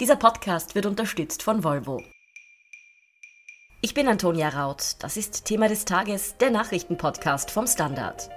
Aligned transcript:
Dieser 0.00 0.14
Podcast 0.14 0.76
wird 0.76 0.86
unterstützt 0.86 1.42
von 1.42 1.64
Volvo. 1.64 2.00
Ich 3.80 3.94
bin 3.94 4.06
Antonia 4.06 4.48
Raut. 4.48 4.94
Das 5.00 5.16
ist 5.16 5.44
Thema 5.44 5.66
des 5.68 5.86
Tages, 5.86 6.36
der 6.38 6.52
Nachrichtenpodcast 6.52 7.50
vom 7.50 7.66
Standard. 7.66 8.30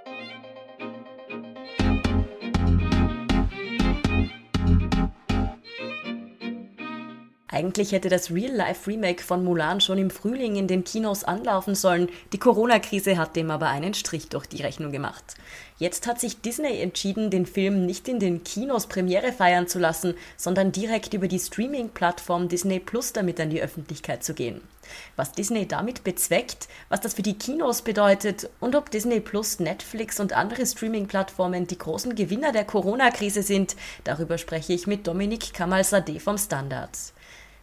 Eigentlich 7.62 7.92
hätte 7.92 8.10
das 8.10 8.32
Real-Life-Remake 8.32 9.22
von 9.22 9.44
Mulan 9.44 9.82
schon 9.82 10.00
im 10.00 10.10
Frühling 10.10 10.56
in 10.56 10.68
den 10.68 10.84
Kinos 10.84 11.24
anlaufen 11.24 11.76
sollen. 11.76 12.10
Die 12.34 12.40
Corona-Krise 12.40 13.20
hat 13.20 13.36
dem 13.36 13.52
aber 13.52 13.68
einen 13.68 13.94
Strich 13.94 14.30
durch 14.30 14.48
die 14.48 14.64
Rechnung 14.64 14.92
gemacht. 14.92 15.36
Jetzt 15.78 16.08
hat 16.08 16.20
sich 16.20 16.42
Disney 16.42 16.82
entschieden, 16.82 17.30
den 17.30 17.46
Film 17.46 17.86
nicht 17.86 18.08
in 18.08 18.18
den 18.18 18.44
Kinos 18.44 18.88
Premiere 18.88 19.32
feiern 19.32 19.68
zu 19.68 19.78
lassen, 19.78 20.16
sondern 20.38 20.72
direkt 20.72 21.14
über 21.14 21.28
die 21.28 21.38
Streaming-Plattform 21.38 22.50
Disney 22.50 22.80
Plus 22.80 23.14
damit 23.14 23.40
an 23.40 23.52
die 23.52 23.62
Öffentlichkeit 23.62 24.24
zu 24.24 24.34
gehen. 24.34 24.62
Was 25.16 25.32
Disney 25.32 25.68
damit 25.68 26.04
bezweckt, 26.04 26.68
was 26.90 27.02
das 27.02 27.14
für 27.14 27.22
die 27.22 27.38
Kinos 27.38 27.84
bedeutet 27.84 28.50
und 28.60 28.76
ob 28.76 28.90
Disney 28.90 29.20
Plus, 29.20 29.60
Netflix 29.60 30.20
und 30.20 30.34
andere 30.34 30.66
Streaming-Plattformen 30.66 31.68
die 31.68 31.78
großen 31.78 32.16
Gewinner 32.16 32.52
der 32.54 32.66
Corona-Krise 32.66 33.44
sind, 33.44 33.76
darüber 34.04 34.40
spreche 34.40 34.74
ich 34.74 34.88
mit 34.88 35.06
Dominik 35.06 35.54
Kamal-Sadeh 35.54 36.20
vom 36.20 36.40
Standard. 36.40 36.90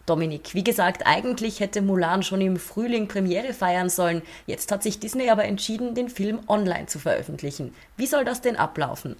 Dominik, 0.08 0.54
wie 0.54 0.64
gesagt, 0.64 1.02
eigentlich 1.06 1.60
hätte 1.60 1.82
Mulan 1.82 2.22
schon 2.22 2.40
im 2.40 2.56
Frühling 2.56 3.08
Premiere 3.08 3.52
feiern 3.52 3.88
sollen. 3.88 4.22
Jetzt 4.46 4.72
hat 4.72 4.82
sich 4.82 4.98
Disney 5.00 5.30
aber 5.30 5.44
entschieden, 5.44 5.94
den 5.94 6.08
Film 6.08 6.40
online 6.48 6.86
zu 6.86 6.98
veröffentlichen. 6.98 7.74
Wie 7.96 8.06
soll 8.06 8.24
das 8.24 8.40
denn 8.40 8.56
ablaufen? 8.56 9.16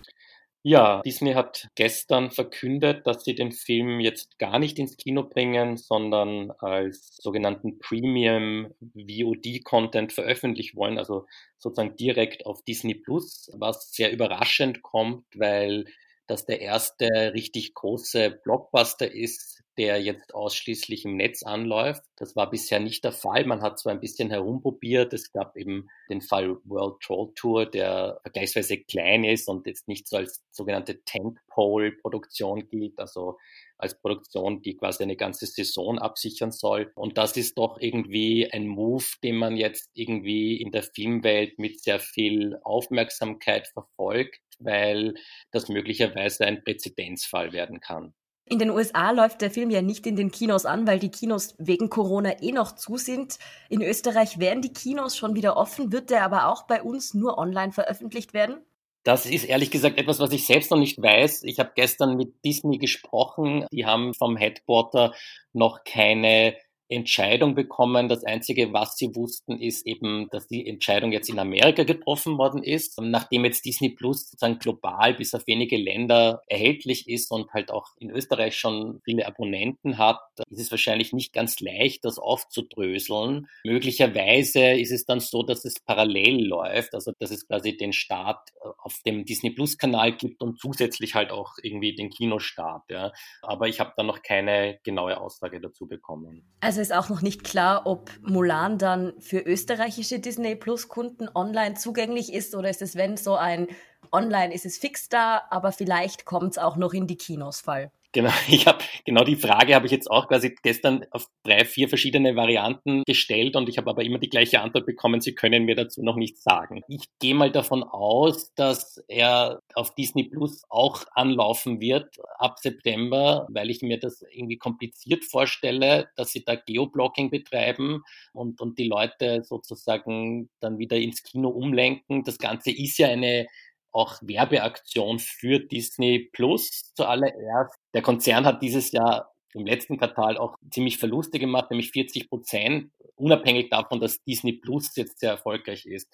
Ja, 0.64 1.02
Disney 1.02 1.34
hat 1.34 1.68
gestern 1.76 2.30
verkündet, 2.30 3.06
dass 3.06 3.24
sie 3.24 3.34
den 3.34 3.52
Film 3.52 4.00
jetzt 4.00 4.38
gar 4.38 4.58
nicht 4.58 4.78
ins 4.78 4.96
Kino 4.96 5.22
bringen, 5.22 5.76
sondern 5.76 6.50
als 6.58 7.16
sogenannten 7.22 7.78
Premium 7.78 8.74
VOD 8.94 9.62
Content 9.64 10.12
veröffentlichen 10.12 10.76
wollen, 10.76 10.98
also 10.98 11.26
sozusagen 11.58 11.96
direkt 11.96 12.44
auf 12.44 12.62
Disney 12.64 12.94
Plus, 12.94 13.50
was 13.54 13.92
sehr 13.92 14.12
überraschend 14.12 14.82
kommt, 14.82 15.24
weil 15.34 15.84
das 16.26 16.44
der 16.44 16.60
erste 16.60 17.08
richtig 17.34 17.74
große 17.74 18.40
Blockbuster 18.42 19.10
ist, 19.10 19.57
der 19.78 20.02
jetzt 20.02 20.34
ausschließlich 20.34 21.04
im 21.04 21.16
Netz 21.16 21.44
anläuft. 21.44 22.02
Das 22.16 22.34
war 22.34 22.50
bisher 22.50 22.80
nicht 22.80 23.04
der 23.04 23.12
Fall. 23.12 23.44
Man 23.44 23.62
hat 23.62 23.78
zwar 23.78 23.92
ein 23.92 24.00
bisschen 24.00 24.28
herumprobiert. 24.28 25.12
Es 25.12 25.32
gab 25.32 25.56
eben 25.56 25.88
den 26.10 26.20
Fall 26.20 26.56
World 26.64 27.00
Troll 27.00 27.32
Tour, 27.36 27.64
der 27.64 28.18
vergleichsweise 28.22 28.78
klein 28.78 29.22
ist 29.22 29.48
und 29.48 29.66
jetzt 29.66 29.86
nicht 29.86 30.08
so 30.08 30.16
als 30.16 30.44
sogenannte 30.50 31.02
Tentpole-Produktion 31.04 32.68
gilt, 32.68 32.98
also 32.98 33.38
als 33.78 33.98
Produktion, 34.00 34.60
die 34.62 34.76
quasi 34.76 35.04
eine 35.04 35.16
ganze 35.16 35.46
Saison 35.46 35.98
absichern 35.98 36.50
soll. 36.50 36.90
Und 36.96 37.16
das 37.16 37.36
ist 37.36 37.56
doch 37.56 37.78
irgendwie 37.80 38.52
ein 38.52 38.66
Move, 38.66 39.04
den 39.22 39.36
man 39.36 39.56
jetzt 39.56 39.90
irgendwie 39.94 40.60
in 40.60 40.72
der 40.72 40.82
Filmwelt 40.82 41.58
mit 41.60 41.80
sehr 41.80 42.00
viel 42.00 42.58
Aufmerksamkeit 42.64 43.68
verfolgt, 43.68 44.40
weil 44.58 45.14
das 45.52 45.68
möglicherweise 45.68 46.44
ein 46.46 46.64
Präzedenzfall 46.64 47.52
werden 47.52 47.78
kann. 47.78 48.14
In 48.50 48.58
den 48.58 48.70
USA 48.70 49.10
läuft 49.10 49.42
der 49.42 49.50
Film 49.50 49.70
ja 49.70 49.82
nicht 49.82 50.06
in 50.06 50.16
den 50.16 50.30
Kinos 50.30 50.64
an, 50.64 50.86
weil 50.86 50.98
die 50.98 51.10
Kinos 51.10 51.54
wegen 51.58 51.90
Corona 51.90 52.40
eh 52.40 52.52
noch 52.52 52.72
zu 52.72 52.96
sind. 52.96 53.38
In 53.68 53.82
Österreich 53.82 54.38
wären 54.38 54.62
die 54.62 54.72
Kinos 54.72 55.16
schon 55.16 55.34
wieder 55.34 55.56
offen, 55.56 55.92
wird 55.92 56.10
der 56.10 56.24
aber 56.24 56.48
auch 56.48 56.66
bei 56.66 56.82
uns 56.82 57.12
nur 57.12 57.36
online 57.36 57.72
veröffentlicht 57.72 58.32
werden? 58.32 58.62
Das 59.04 59.26
ist 59.26 59.44
ehrlich 59.44 59.70
gesagt 59.70 59.98
etwas, 59.98 60.18
was 60.18 60.32
ich 60.32 60.46
selbst 60.46 60.70
noch 60.70 60.78
nicht 60.78 61.00
weiß. 61.00 61.44
Ich 61.44 61.58
habe 61.60 61.72
gestern 61.74 62.16
mit 62.16 62.44
Disney 62.44 62.78
gesprochen. 62.78 63.66
Die 63.72 63.86
haben 63.86 64.14
vom 64.14 64.36
Headquarter 64.36 65.14
noch 65.52 65.84
keine 65.84 66.56
Entscheidung 66.88 67.54
bekommen. 67.54 68.08
Das 68.08 68.24
Einzige, 68.24 68.72
was 68.72 68.96
sie 68.96 69.14
wussten, 69.14 69.60
ist 69.60 69.86
eben, 69.86 70.28
dass 70.30 70.48
die 70.48 70.66
Entscheidung 70.66 71.12
jetzt 71.12 71.28
in 71.28 71.38
Amerika 71.38 71.84
getroffen 71.84 72.38
worden 72.38 72.62
ist. 72.62 73.00
Nachdem 73.00 73.44
jetzt 73.44 73.64
Disney 73.64 73.90
Plus 73.90 74.30
sozusagen 74.30 74.58
global 74.58 75.14
bis 75.14 75.34
auf 75.34 75.46
wenige 75.46 75.76
Länder 75.76 76.42
erhältlich 76.46 77.08
ist 77.08 77.30
und 77.30 77.52
halt 77.52 77.70
auch 77.70 77.88
in 77.98 78.10
Österreich 78.10 78.56
schon 78.56 79.00
viele 79.04 79.26
Abonnenten 79.26 79.98
hat, 79.98 80.20
ist 80.50 80.60
es 80.60 80.70
wahrscheinlich 80.70 81.12
nicht 81.12 81.32
ganz 81.32 81.60
leicht, 81.60 82.04
das 82.04 82.18
aufzudröseln. 82.18 83.48
Möglicherweise 83.64 84.72
ist 84.72 84.92
es 84.92 85.04
dann 85.04 85.20
so, 85.20 85.42
dass 85.42 85.64
es 85.64 85.74
parallel 85.80 86.46
läuft, 86.46 86.94
also 86.94 87.12
dass 87.18 87.30
es 87.30 87.46
quasi 87.46 87.76
den 87.76 87.92
Start 87.92 88.50
auf 88.78 89.00
dem 89.04 89.24
Disney 89.24 89.50
Plus 89.50 89.78
Kanal 89.78 90.16
gibt 90.16 90.42
und 90.42 90.58
zusätzlich 90.58 91.14
halt 91.14 91.30
auch 91.30 91.54
irgendwie 91.62 91.94
den 91.94 92.10
Kinostart. 92.10 92.84
Ja. 92.90 93.12
Aber 93.42 93.68
ich 93.68 93.80
habe 93.80 93.92
da 93.96 94.02
noch 94.02 94.22
keine 94.22 94.78
genaue 94.82 95.20
Aussage 95.20 95.60
dazu 95.60 95.86
bekommen. 95.86 96.44
Also 96.60 96.77
also 96.78 96.92
ist 96.92 96.96
auch 96.96 97.08
noch 97.08 97.22
nicht 97.22 97.42
klar, 97.42 97.86
ob 97.86 98.10
Mulan 98.22 98.78
dann 98.78 99.12
für 99.18 99.40
österreichische 99.40 100.20
Disney 100.20 100.54
Plus 100.54 100.86
Kunden 100.86 101.28
online 101.34 101.74
zugänglich 101.74 102.32
ist 102.32 102.54
oder 102.54 102.70
ist 102.70 102.82
es, 102.82 102.94
wenn 102.94 103.16
so 103.16 103.34
ein 103.34 103.66
Online 104.12 104.54
ist 104.54 104.64
es 104.64 104.78
fix 104.78 105.08
da, 105.08 105.42
aber 105.50 105.72
vielleicht 105.72 106.24
kommt 106.24 106.52
es 106.52 106.58
auch 106.58 106.76
noch 106.76 106.94
in 106.94 107.08
die 107.08 107.16
Kinos 107.16 107.60
Fall. 107.60 107.90
Genau, 108.12 108.30
ich 108.48 108.66
habe 108.66 108.78
genau 109.04 109.22
die 109.24 109.36
Frage 109.36 109.74
habe 109.74 109.86
ich 109.86 109.92
jetzt 109.92 110.10
auch 110.10 110.28
quasi 110.28 110.54
gestern 110.62 111.04
auf 111.10 111.26
drei, 111.42 111.64
vier 111.64 111.88
verschiedene 111.88 112.36
Varianten 112.36 113.02
gestellt 113.06 113.54
und 113.54 113.68
ich 113.68 113.76
habe 113.76 113.90
aber 113.90 114.02
immer 114.02 114.18
die 114.18 114.30
gleiche 114.30 114.60
Antwort 114.62 114.86
bekommen, 114.86 115.20
Sie 115.20 115.34
können 115.34 115.64
mir 115.64 115.74
dazu 115.74 116.02
noch 116.02 116.16
nichts 116.16 116.42
sagen. 116.42 116.82
Ich 116.88 117.04
gehe 117.18 117.34
mal 117.34 117.52
davon 117.52 117.82
aus, 117.82 118.54
dass 118.54 119.02
er 119.08 119.60
auf 119.74 119.94
Disney 119.94 120.24
Plus 120.24 120.62
auch 120.70 121.04
anlaufen 121.12 121.80
wird 121.80 122.16
ab 122.38 122.58
September, 122.60 123.46
weil 123.50 123.70
ich 123.70 123.82
mir 123.82 123.98
das 123.98 124.22
irgendwie 124.30 124.56
kompliziert 124.56 125.24
vorstelle, 125.24 126.08
dass 126.16 126.30
sie 126.30 126.44
da 126.44 126.54
Geoblocking 126.54 127.30
betreiben 127.30 128.02
und, 128.32 128.60
und 128.60 128.78
die 128.78 128.88
Leute 128.88 129.42
sozusagen 129.44 130.48
dann 130.60 130.78
wieder 130.78 130.96
ins 130.96 131.22
Kino 131.22 131.48
umlenken. 131.48 132.24
Das 132.24 132.38
Ganze 132.38 132.70
ist 132.70 132.98
ja 132.98 133.08
eine 133.08 133.46
auch 133.92 134.18
Werbeaktion 134.22 135.18
für 135.18 135.58
Disney 135.58 136.30
Plus 136.32 136.92
zuallererst. 136.94 137.74
Der 137.94 138.02
Konzern 138.02 138.44
hat 138.44 138.62
dieses 138.62 138.92
Jahr 138.92 139.32
im 139.54 139.66
letzten 139.66 139.98
Quartal 139.98 140.36
auch 140.36 140.56
ziemlich 140.70 140.98
Verluste 140.98 141.38
gemacht, 141.38 141.70
nämlich 141.70 141.90
40 141.90 142.28
Prozent, 142.28 142.90
unabhängig 143.16 143.70
davon, 143.70 144.00
dass 144.00 144.22
Disney 144.24 144.52
Plus 144.52 144.94
jetzt 144.96 145.20
sehr 145.20 145.30
erfolgreich 145.30 145.86
ist. 145.86 146.08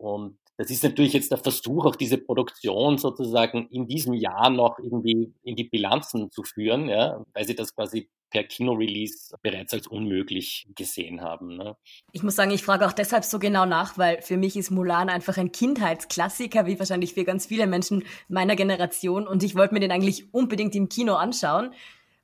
Und 0.00 0.38
das 0.56 0.70
ist 0.70 0.82
natürlich 0.82 1.12
jetzt 1.12 1.30
der 1.30 1.38
Versuch, 1.38 1.84
auch 1.84 1.96
diese 1.96 2.16
Produktion 2.16 2.96
sozusagen 2.96 3.68
in 3.68 3.86
diesem 3.86 4.14
Jahr 4.14 4.48
noch 4.48 4.78
irgendwie 4.78 5.34
in 5.42 5.56
die 5.56 5.64
Bilanzen 5.64 6.30
zu 6.30 6.42
führen, 6.42 6.88
ja, 6.88 7.22
weil 7.34 7.46
sie 7.46 7.54
das 7.54 7.74
quasi 7.74 8.08
per 8.30 8.44
Kino-Release 8.44 9.34
bereits 9.42 9.74
als 9.74 9.88
unmöglich 9.88 10.68
gesehen 10.74 11.20
haben. 11.20 11.56
Ne? 11.56 11.76
Ich 12.12 12.22
muss 12.22 12.36
sagen, 12.36 12.50
ich 12.50 12.62
frage 12.62 12.86
auch 12.86 12.92
deshalb 12.92 13.24
so 13.24 13.38
genau 13.38 13.66
nach, 13.66 13.98
weil 13.98 14.22
für 14.22 14.36
mich 14.36 14.56
ist 14.56 14.70
Mulan 14.70 15.10
einfach 15.10 15.36
ein 15.36 15.52
Kindheitsklassiker, 15.52 16.64
wie 16.66 16.78
wahrscheinlich 16.78 17.12
für 17.12 17.24
ganz 17.24 17.46
viele 17.46 17.66
Menschen 17.66 18.04
meiner 18.28 18.56
Generation. 18.56 19.26
Und 19.26 19.42
ich 19.42 19.56
wollte 19.56 19.74
mir 19.74 19.80
den 19.80 19.92
eigentlich 19.92 20.32
unbedingt 20.32 20.74
im 20.76 20.88
Kino 20.88 21.14
anschauen. 21.14 21.74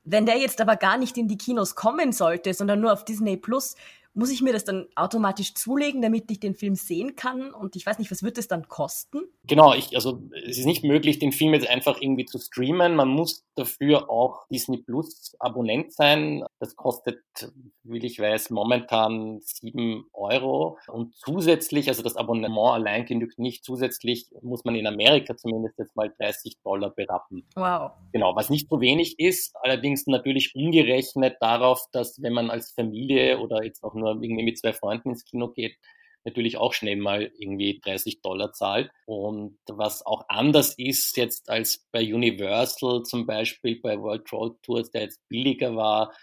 Wenn 0.03 0.25
der 0.25 0.37
jetzt 0.37 0.61
aber 0.61 0.77
gar 0.77 0.97
nicht 0.97 1.17
in 1.17 1.27
die 1.27 1.37
Kinos 1.37 1.75
kommen 1.75 2.13
sollte, 2.13 2.53
sondern 2.53 2.79
nur 2.79 2.93
auf 2.93 3.03
Disney 3.03 3.35
Plus, 3.35 3.75
muss 4.17 4.31
ich 4.31 4.41
mir 4.41 4.51
das 4.51 4.65
dann 4.65 4.87
automatisch 4.95 5.53
zulegen, 5.53 6.01
damit 6.01 6.29
ich 6.31 6.39
den 6.39 6.55
Film 6.55 6.73
sehen 6.73 7.15
kann? 7.15 7.53
Und 7.53 7.75
ich 7.75 7.85
weiß 7.85 7.99
nicht, 7.99 8.09
was 8.09 8.23
wird 8.23 8.39
es 8.39 8.47
dann 8.47 8.67
kosten? 8.67 9.19
Genau, 9.45 9.75
ich, 9.75 9.95
also 9.95 10.23
es 10.47 10.57
ist 10.57 10.65
nicht 10.65 10.83
möglich, 10.83 11.19
den 11.19 11.31
Film 11.31 11.53
jetzt 11.53 11.69
einfach 11.69 12.01
irgendwie 12.01 12.25
zu 12.25 12.39
streamen. 12.39 12.95
Man 12.95 13.09
muss 13.09 13.45
dafür 13.55 14.09
auch 14.09 14.47
Disney 14.47 14.77
Plus 14.77 15.35
Abonnent 15.39 15.93
sein. 15.93 16.43
Das 16.59 16.75
kostet, 16.75 17.21
wie 17.83 17.99
ich 17.99 18.19
weiß, 18.19 18.49
momentan 18.49 19.39
sieben 19.41 20.05
Euro. 20.13 20.79
Und 20.87 21.15
zusätzlich, 21.15 21.87
also 21.87 22.01
das 22.01 22.15
Abonnement 22.15 22.73
allein 22.73 23.05
genügt 23.05 23.37
nicht. 23.37 23.63
Zusätzlich 23.63 24.29
muss 24.41 24.65
man 24.65 24.73
in 24.73 24.87
Amerika 24.87 25.37
zumindest 25.37 25.77
jetzt 25.77 25.95
mal 25.95 26.11
30 26.17 26.57
Dollar 26.63 26.89
berappen. 26.89 27.43
Wow. 27.55 27.91
Genau, 28.13 28.35
was 28.35 28.49
nicht 28.49 28.67
so 28.67 28.81
wenig 28.81 29.19
ist, 29.19 29.55
allerdings 29.61 30.07
natürlich 30.07 30.55
umgerechnet 30.55 31.35
darauf, 31.39 31.85
dass 31.91 32.19
wenn 32.21 32.33
man 32.33 32.49
als 32.49 32.71
Familie 32.71 33.39
oder 33.39 33.63
jetzt 33.63 33.83
auch 33.83 33.93
nur 33.93 34.06
nur 34.13 34.23
irgendwie 34.23 34.43
mit 34.43 34.57
zwei 34.57 34.73
Freunden 34.73 35.11
ins 35.11 35.25
Kino 35.25 35.49
geht, 35.49 35.77
natürlich 36.23 36.57
auch 36.57 36.73
schnell 36.73 36.97
mal 36.97 37.31
irgendwie 37.37 37.79
30 37.83 38.21
Dollar 38.21 38.53
zahlt. 38.53 38.91
Und 39.05 39.57
was 39.67 40.05
auch 40.05 40.25
anders 40.27 40.73
ist 40.77 41.15
jetzt 41.17 41.49
als 41.49 41.87
bei 41.91 42.01
Universal 42.01 43.03
zum 43.03 43.25
Beispiel, 43.25 43.79
bei 43.81 43.97
World 43.99 44.25
Troll 44.25 44.57
Tours, 44.61 44.91
der 44.91 45.03
jetzt 45.03 45.21
billiger 45.29 45.75
war, 45.75 46.13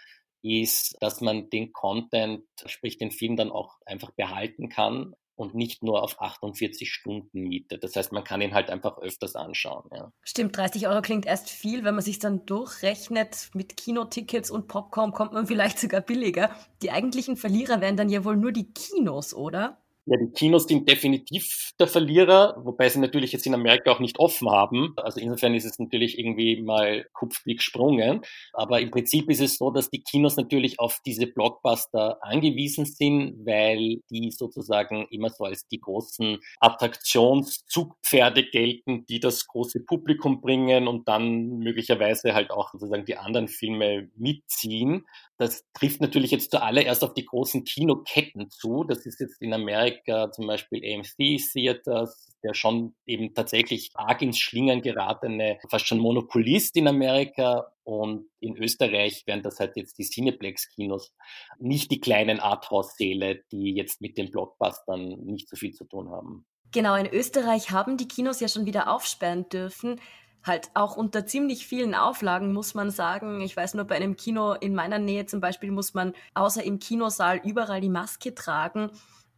ist, 0.43 0.95
dass 0.99 1.21
man 1.21 1.49
den 1.49 1.73
Content, 1.73 2.43
sprich 2.67 2.97
den 2.97 3.09
Film 3.09 3.35
dann 3.35 3.51
auch 3.51 3.77
einfach 3.85 4.11
behalten 4.11 4.69
kann 4.69 5.15
und 5.35 5.53
nicht 5.53 5.83
nur 5.83 6.01
auf 6.01 6.21
48 6.21 6.91
Stunden 6.91 7.41
Miete. 7.41 7.77
Das 7.77 7.95
heißt, 7.95 8.11
man 8.11 8.23
kann 8.23 8.41
ihn 8.41 8.53
halt 8.53 8.69
einfach 8.69 8.97
öfters 8.97 9.35
anschauen. 9.35 9.89
Ja. 9.93 10.11
Stimmt, 10.23 10.57
30 10.57 10.87
Euro 10.87 11.01
klingt 11.01 11.25
erst 11.25 11.49
viel. 11.49 11.83
Wenn 11.83 11.95
man 11.95 12.03
sich 12.03 12.19
dann 12.19 12.45
durchrechnet 12.45 13.49
mit 13.53 13.77
Kinotickets 13.77 14.49
und 14.49 14.67
Popcorn, 14.67 15.11
kommt 15.11 15.33
man 15.33 15.47
vielleicht 15.47 15.79
sogar 15.79 16.01
billiger. 16.01 16.55
Die 16.81 16.91
eigentlichen 16.91 17.37
Verlierer 17.37 17.81
wären 17.81 17.97
dann 17.97 18.09
ja 18.09 18.23
wohl 18.23 18.37
nur 18.37 18.51
die 18.51 18.71
Kinos, 18.71 19.33
oder? 19.33 19.84
Ja, 20.07 20.17
die 20.17 20.31
Kinos 20.31 20.67
sind 20.67 20.87
definitiv 20.87 21.71
der 21.79 21.87
Verlierer, 21.87 22.55
wobei 22.63 22.89
sie 22.89 22.99
natürlich 22.99 23.31
jetzt 23.31 23.47
in 23.47 23.55
Amerika 23.55 23.91
auch 23.91 23.99
nicht 23.99 24.19
offen 24.19 24.51
haben. 24.51 24.93
Also 24.97 25.19
insofern 25.19 25.55
ist 25.55 25.65
es 25.65 25.79
natürlich 25.79 26.19
irgendwie 26.19 26.61
mal 26.61 27.07
kupfig 27.13 27.57
gesprungen. 27.57 28.21
Aber 28.53 28.79
im 28.81 28.91
Prinzip 28.91 29.31
ist 29.31 29.41
es 29.41 29.57
so, 29.57 29.71
dass 29.71 29.89
die 29.89 30.03
Kinos 30.03 30.37
natürlich 30.37 30.79
auf 30.79 30.99
diese 31.07 31.25
Blockbuster 31.25 32.19
angewiesen 32.21 32.85
sind, 32.85 33.47
weil 33.47 34.01
die 34.11 34.29
sozusagen 34.29 35.07
immer 35.09 35.31
so 35.31 35.43
als 35.45 35.67
die 35.69 35.79
großen 35.79 36.37
Attraktionszugpferde 36.59 38.43
gelten, 38.51 39.07
die 39.07 39.19
das 39.19 39.47
große 39.47 39.79
Publikum 39.87 40.39
bringen 40.39 40.87
und 40.87 41.07
dann 41.07 41.57
möglicherweise 41.57 42.35
halt 42.35 42.51
auch 42.51 42.71
sozusagen 42.73 43.05
die 43.05 43.17
anderen 43.17 43.47
Filme 43.47 44.07
mitziehen. 44.15 45.07
Das 45.37 45.65
trifft 45.73 45.99
natürlich 45.99 46.31
jetzt 46.31 46.51
zuallererst 46.51 47.03
auf 47.03 47.13
die 47.13 47.25
großen 47.25 47.63
Kinoketten 47.65 48.49
zu. 48.51 48.83
Das 48.85 49.05
ist 49.05 49.19
jetzt 49.19 49.41
in 49.41 49.51
Amerika 49.53 49.94
zum 50.03 50.47
Beispiel 50.47 50.81
AMC 50.83 51.39
Theaters, 51.51 52.33
der 52.43 52.53
schon 52.53 52.95
eben 53.05 53.33
tatsächlich 53.33 53.91
arg 53.95 54.21
ins 54.21 54.39
Schlingern 54.39 54.81
geratene, 54.81 55.59
fast 55.69 55.87
schon 55.87 55.99
Monopolist 55.99 56.75
in 56.77 56.87
Amerika. 56.87 57.71
Und 57.83 58.27
in 58.39 58.57
Österreich 58.57 59.23
wären 59.27 59.43
das 59.43 59.59
halt 59.59 59.75
jetzt 59.75 59.97
die 59.97 60.03
Cineplex-Kinos, 60.03 61.13
nicht 61.59 61.91
die 61.91 61.99
kleinen 61.99 62.39
Arthouse-Säle, 62.39 63.43
die 63.51 63.75
jetzt 63.75 64.01
mit 64.01 64.17
den 64.17 64.31
Blockbustern 64.31 65.19
nicht 65.23 65.47
so 65.49 65.55
viel 65.55 65.73
zu 65.73 65.85
tun 65.85 66.09
haben. 66.09 66.45
Genau, 66.71 66.95
in 66.95 67.07
Österreich 67.07 67.71
haben 67.71 67.97
die 67.97 68.07
Kinos 68.07 68.39
ja 68.39 68.47
schon 68.47 68.65
wieder 68.65 68.91
aufsperren 68.91 69.47
dürfen 69.49 69.99
halt 70.45 70.69
auch 70.75 70.95
unter 70.95 71.25
ziemlich 71.25 71.65
vielen 71.65 71.95
Auflagen, 71.95 72.53
muss 72.53 72.75
man 72.75 72.91
sagen. 72.91 73.41
Ich 73.41 73.57
weiß 73.57 73.73
nur, 73.73 73.85
bei 73.85 73.95
einem 73.95 74.15
Kino 74.15 74.53
in 74.53 74.75
meiner 74.75 74.99
Nähe 74.99 75.25
zum 75.25 75.41
Beispiel 75.41 75.71
muss 75.71 75.93
man 75.93 76.13
außer 76.33 76.63
im 76.63 76.79
Kinosaal 76.79 77.41
überall 77.43 77.81
die 77.81 77.89
Maske 77.89 78.35
tragen. 78.35 78.91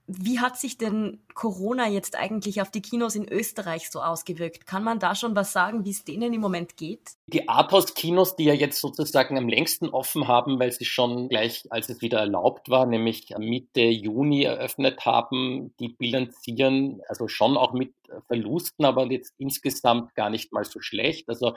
Wie 0.09 0.39
hat 0.39 0.57
sich 0.57 0.77
denn 0.77 1.19
Corona 1.33 1.89
jetzt 1.89 2.15
eigentlich 2.15 2.62
auf 2.62 2.71
die 2.71 2.81
Kinos 2.81 3.15
in 3.15 3.27
Österreich 3.27 3.92
so 3.92 4.01
ausgewirkt? 4.01 4.65
Kann 4.65 4.81
man 4.81 5.00
da 5.00 5.15
schon 5.15 5.36
was 5.36 5.51
sagen, 5.51 5.83
wie 5.83 5.89
es 5.89 6.06
denen 6.06 6.33
im 6.33 6.39
Moment 6.39 6.77
geht? 6.77 7.12
Die 7.27 7.50
Arthouse-Kinos, 7.50 8.38
die 8.38 8.45
ja 8.45 8.54
jetzt 8.54 8.80
sozusagen 8.80 9.38
am 9.38 9.50
längsten 9.50 9.89
offen 9.89 10.30
haben, 10.30 10.59
weil 10.59 10.71
sie 10.71 10.86
schon 10.86 11.27
gleich, 11.27 11.65
als 11.71 11.89
es 11.89 12.01
wieder 12.01 12.19
erlaubt 12.19 12.69
war, 12.69 12.86
nämlich 12.86 13.33
Mitte 13.38 13.81
Juni 13.81 14.44
eröffnet 14.44 15.06
haben, 15.06 15.74
die 15.81 15.89
bilanzieren 15.89 17.01
also 17.10 17.27
schon 17.27 17.57
auch 17.57 17.74
mit 17.74 17.94
Verlusten, 18.27 18.86
aber 18.86 19.12
jetzt 19.12 19.33
insgesamt 19.38 20.15
gar 20.15 20.30
nicht 20.30 20.53
mal 20.53 20.63
so 20.63 20.80
schlecht. 20.80 21.27
Also 21.27 21.53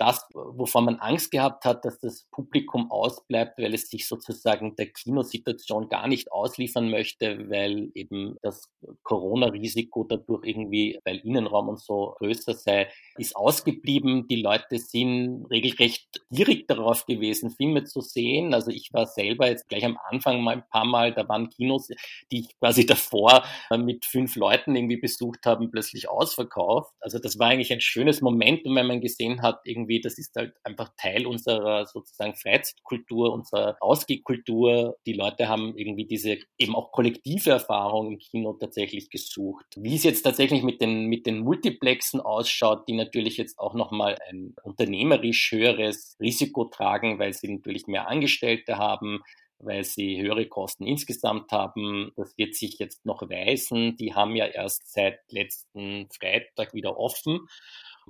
das, 0.00 0.26
wovon 0.32 0.86
man 0.86 0.96
Angst 0.96 1.30
gehabt 1.30 1.66
hat, 1.66 1.84
dass 1.84 1.98
das 2.00 2.26
Publikum 2.30 2.90
ausbleibt, 2.90 3.58
weil 3.58 3.74
es 3.74 3.90
sich 3.90 4.08
sozusagen 4.08 4.74
der 4.76 4.86
Kinosituation 4.86 5.90
gar 5.90 6.08
nicht 6.08 6.32
ausliefern 6.32 6.90
möchte, 6.90 7.50
weil 7.50 7.90
eben 7.94 8.36
das 8.40 8.70
Corona-Risiko 9.02 10.04
dadurch 10.04 10.46
irgendwie, 10.46 10.98
weil 11.04 11.18
Innenraum 11.18 11.68
und 11.68 11.80
so 11.80 12.14
größer 12.18 12.54
sei, 12.54 12.88
ist 13.18 13.36
ausgeblieben. 13.36 14.26
Die 14.26 14.40
Leute 14.40 14.78
sind 14.78 15.44
regelrecht 15.50 16.22
gierig 16.30 16.66
darauf 16.66 17.04
gewesen, 17.04 17.50
Filme 17.50 17.84
zu 17.84 18.00
sehen. 18.00 18.54
Also 18.54 18.70
ich 18.70 18.94
war 18.94 19.06
selber 19.06 19.48
jetzt 19.48 19.68
gleich 19.68 19.84
am 19.84 19.98
Anfang 20.08 20.42
mal 20.42 20.56
ein 20.56 20.64
paar 20.70 20.86
Mal, 20.86 21.12
da 21.12 21.28
waren 21.28 21.50
Kinos, 21.50 21.88
die 22.32 22.40
ich 22.40 22.58
quasi 22.58 22.86
davor 22.86 23.44
mit 23.76 24.06
fünf 24.06 24.34
Leuten 24.36 24.74
irgendwie 24.76 24.96
besucht 24.96 25.44
haben, 25.44 25.70
plötzlich 25.70 26.08
ausverkauft. 26.08 26.94
Also 27.00 27.18
das 27.18 27.38
war 27.38 27.48
eigentlich 27.48 27.72
ein 27.72 27.82
schönes 27.82 28.22
Moment, 28.22 28.64
wenn 28.64 28.86
man 28.86 29.02
gesehen 29.02 29.42
hat, 29.42 29.60
irgendwie 29.64 29.89
irgendwie, 29.90 30.00
das 30.00 30.18
ist 30.18 30.34
halt 30.36 30.54
einfach 30.64 30.90
Teil 30.96 31.26
unserer 31.26 31.86
sozusagen 31.86 32.34
Freizeitkultur, 32.34 33.32
unserer 33.32 33.76
Ausgehkultur. 33.80 34.96
Die 35.06 35.12
Leute 35.12 35.48
haben 35.48 35.76
irgendwie 35.76 36.06
diese 36.06 36.38
eben 36.58 36.74
auch 36.74 36.92
kollektive 36.92 37.50
Erfahrung 37.50 38.12
im 38.12 38.18
Kino 38.18 38.52
tatsächlich 38.54 39.10
gesucht. 39.10 39.66
Wie 39.76 39.96
es 39.96 40.04
jetzt 40.04 40.22
tatsächlich 40.22 40.62
mit 40.62 40.80
den, 40.80 41.06
mit 41.06 41.26
den 41.26 41.40
Multiplexen 41.40 42.20
ausschaut, 42.20 42.88
die 42.88 42.94
natürlich 42.94 43.36
jetzt 43.36 43.58
auch 43.58 43.74
nochmal 43.74 44.16
ein 44.28 44.54
unternehmerisch 44.62 45.50
höheres 45.52 46.16
Risiko 46.20 46.64
tragen, 46.66 47.18
weil 47.18 47.32
sie 47.32 47.52
natürlich 47.52 47.86
mehr 47.86 48.08
Angestellte 48.08 48.78
haben, 48.78 49.20
weil 49.58 49.84
sie 49.84 50.20
höhere 50.20 50.46
Kosten 50.46 50.86
insgesamt 50.86 51.52
haben. 51.52 52.12
Das 52.16 52.36
wird 52.38 52.54
sich 52.54 52.78
jetzt 52.78 53.04
noch 53.04 53.22
weisen. 53.28 53.96
Die 53.96 54.14
haben 54.14 54.36
ja 54.36 54.46
erst 54.46 54.90
seit 54.90 55.18
letzten 55.30 56.08
Freitag 56.10 56.72
wieder 56.72 56.98
offen 56.98 57.46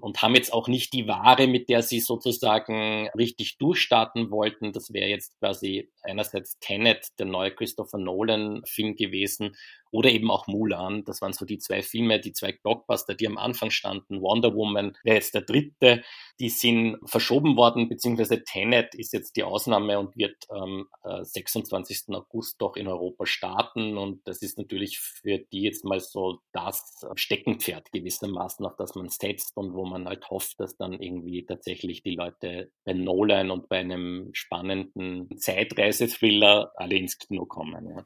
und 0.00 0.22
haben 0.22 0.34
jetzt 0.34 0.52
auch 0.52 0.68
nicht 0.68 0.92
die 0.92 1.06
Ware, 1.06 1.46
mit 1.46 1.68
der 1.68 1.82
sie 1.82 2.00
sozusagen 2.00 3.08
richtig 3.16 3.58
durchstarten 3.58 4.30
wollten. 4.30 4.72
Das 4.72 4.92
wäre 4.92 5.08
jetzt 5.08 5.38
quasi 5.38 5.90
einerseits 6.02 6.58
Tenet, 6.58 7.08
der 7.18 7.26
neue 7.26 7.50
Christopher 7.50 7.98
Nolan-Film 7.98 8.96
gewesen, 8.96 9.56
oder 9.90 10.10
eben 10.10 10.30
auch 10.30 10.46
Mulan. 10.46 11.04
Das 11.04 11.20
waren 11.20 11.32
so 11.32 11.44
die 11.44 11.58
zwei 11.58 11.82
Filme, 11.82 12.20
die 12.20 12.32
zwei 12.32 12.52
Blockbuster, 12.52 13.14
die 13.14 13.26
am 13.26 13.38
Anfang 13.38 13.70
standen. 13.70 14.20
Wonder 14.20 14.54
Woman 14.54 14.96
wäre 15.02 15.16
jetzt 15.16 15.34
der 15.34 15.42
dritte. 15.42 16.02
Die 16.38 16.48
sind 16.48 16.96
verschoben 17.04 17.56
worden, 17.56 17.88
beziehungsweise 17.88 18.44
Tenet 18.44 18.94
ist 18.94 19.12
jetzt 19.12 19.36
die 19.36 19.42
Ausnahme 19.42 19.98
und 19.98 20.16
wird 20.16 20.36
am 20.48 20.86
ähm, 21.04 21.24
26. 21.24 22.14
August 22.14 22.60
doch 22.60 22.76
in 22.76 22.88
Europa 22.88 23.26
starten. 23.26 23.96
Und 23.98 24.26
das 24.26 24.42
ist 24.42 24.58
natürlich 24.58 24.98
für 24.98 25.38
die 25.38 25.62
jetzt 25.62 25.84
mal 25.84 26.00
so 26.00 26.40
das 26.52 27.04
Steckenpferd 27.14 27.92
gewissermaßen, 27.92 28.64
auf 28.64 28.76
das 28.76 28.94
man 28.94 29.08
setzt 29.08 29.56
und 29.56 29.74
wo 29.74 29.84
man 29.84 30.06
halt 30.06 30.28
hofft, 30.30 30.60
dass 30.60 30.76
dann 30.76 30.94
irgendwie 30.94 31.44
tatsächlich 31.44 32.02
die 32.02 32.14
Leute 32.14 32.70
bei 32.84 32.92
Nolan 32.92 33.50
und 33.50 33.68
bei 33.68 33.78
einem 33.78 34.30
spannenden 34.32 35.36
Zeitreisethriller 35.38 36.72
alle 36.76 36.96
ins 36.96 37.18
Kino 37.18 37.46
kommen. 37.46 37.88
Ja. 37.88 38.04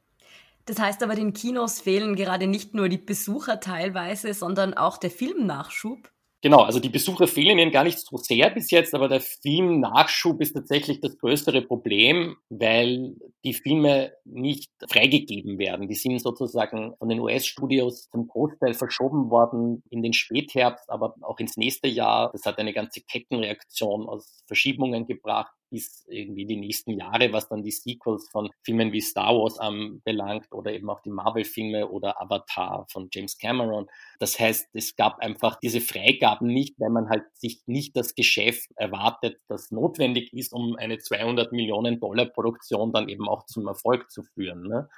Das 0.66 0.78
heißt 0.78 1.02
aber, 1.02 1.14
den 1.14 1.34
Kinos 1.34 1.80
fehlen 1.80 2.16
gerade 2.16 2.46
nicht 2.46 2.74
nur 2.74 2.88
die 2.88 2.98
Besucher 2.98 3.60
teilweise, 3.60 4.32
sondern 4.32 4.74
auch 4.74 4.96
der 4.96 5.10
Filmnachschub. 5.10 6.10
Genau, 6.44 6.60
also 6.60 6.78
die 6.78 6.90
Besucher 6.90 7.26
fehlen 7.26 7.58
ihnen 7.58 7.70
gar 7.70 7.84
nicht 7.84 7.98
so 7.98 8.18
sehr 8.18 8.50
bis 8.50 8.70
jetzt, 8.70 8.94
aber 8.94 9.08
der 9.08 9.22
Filmnachschub 9.22 10.42
ist 10.42 10.52
tatsächlich 10.52 11.00
das 11.00 11.16
größere 11.16 11.62
Problem, 11.62 12.36
weil 12.50 13.16
die 13.44 13.54
Filme 13.54 14.12
nicht 14.26 14.70
freigegeben 14.86 15.58
werden. 15.58 15.88
Die 15.88 15.94
sind 15.94 16.18
sozusagen 16.18 16.96
von 16.98 17.08
den 17.08 17.20
US-Studios 17.20 18.10
zum 18.10 18.28
Großteil 18.28 18.74
verschoben 18.74 19.30
worden 19.30 19.82
in 19.88 20.02
den 20.02 20.12
Spätherbst, 20.12 20.90
aber 20.90 21.14
auch 21.22 21.38
ins 21.38 21.56
nächste 21.56 21.88
Jahr. 21.88 22.30
Das 22.32 22.44
hat 22.44 22.58
eine 22.58 22.74
ganze 22.74 23.00
Kettenreaktion 23.00 24.06
aus 24.06 24.42
Verschiebungen 24.46 25.06
gebracht 25.06 25.54
bis 25.74 26.04
irgendwie 26.08 26.46
die 26.46 26.56
nächsten 26.56 26.92
Jahre, 26.92 27.32
was 27.32 27.48
dann 27.48 27.64
die 27.64 27.72
Sequels 27.72 28.28
von 28.30 28.48
Filmen 28.62 28.92
wie 28.92 29.00
Star 29.00 29.34
Wars 29.34 29.58
anbelangt 29.58 30.46
oder 30.52 30.72
eben 30.72 30.88
auch 30.88 31.00
die 31.00 31.10
Marvel-Filme 31.10 31.88
oder 31.88 32.22
Avatar 32.22 32.86
von 32.88 33.08
James 33.12 33.36
Cameron. 33.38 33.86
Das 34.20 34.38
heißt, 34.38 34.68
es 34.72 34.94
gab 34.94 35.18
einfach 35.18 35.58
diese 35.58 35.80
Freigaben 35.80 36.46
nicht, 36.46 36.78
weil 36.78 36.90
man 36.90 37.08
halt 37.08 37.24
sich 37.34 37.62
nicht 37.66 37.96
das 37.96 38.14
Geschäft 38.14 38.70
erwartet, 38.76 39.40
das 39.48 39.72
notwendig 39.72 40.32
ist, 40.32 40.52
um 40.52 40.76
eine 40.76 40.98
200 40.98 41.50
Millionen 41.50 41.98
Dollar 41.98 42.26
Produktion 42.26 42.92
dann 42.92 43.08
eben 43.08 43.28
auch 43.28 43.44
zum 43.46 43.66
Erfolg 43.66 44.12
zu 44.12 44.22
führen. 44.22 44.62
Ne? 44.62 44.88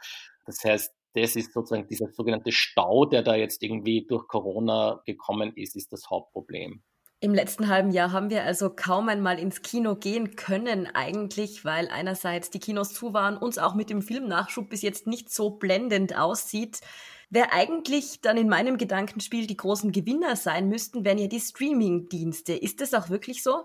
Das 0.44 0.62
heißt, 0.62 0.94
das 1.14 1.36
ist 1.36 1.54
sozusagen 1.54 1.88
dieser 1.88 2.12
sogenannte 2.12 2.52
Stau, 2.52 3.06
der 3.06 3.22
da 3.22 3.34
jetzt 3.34 3.62
irgendwie 3.62 4.06
durch 4.06 4.28
Corona 4.28 5.00
gekommen 5.06 5.54
ist, 5.56 5.74
ist 5.74 5.90
das 5.90 6.10
Hauptproblem. 6.10 6.82
Im 7.20 7.32
letzten 7.32 7.68
halben 7.68 7.92
Jahr 7.92 8.12
haben 8.12 8.28
wir 8.28 8.44
also 8.44 8.68
kaum 8.68 9.08
einmal 9.08 9.38
ins 9.38 9.62
Kino 9.62 9.96
gehen 9.96 10.37
können, 10.37 10.87
eigentlich, 10.87 11.64
weil 11.64 11.88
einerseits 11.88 12.50
die 12.50 12.58
Kinos 12.58 12.92
zu 12.92 13.14
waren, 13.14 13.38
uns 13.38 13.56
auch 13.56 13.75
mit 13.75 13.88
dem 13.88 14.02
Filmnachschub 14.02 14.68
bis 14.68 14.82
jetzt 14.82 15.06
nicht 15.06 15.32
so 15.32 15.50
blendend 15.50 16.16
aussieht. 16.16 16.80
Wer 17.30 17.54
eigentlich 17.54 18.20
dann 18.20 18.37
in 18.37 18.49
meinem 18.49 18.76
Gedankenspiel 18.76 19.46
die 19.46 19.56
großen 19.56 19.92
Gewinner 19.92 20.37
sein 20.37 20.68
müssten, 20.68 21.06
wären 21.06 21.18
ja 21.18 21.26
die 21.26 21.40
Streaming-Dienste. 21.40 22.52
Ist 22.52 22.82
das 22.82 22.92
auch 22.92 23.08
wirklich 23.08 23.42
so? 23.42 23.64